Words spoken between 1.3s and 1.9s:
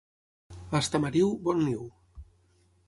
bon niu.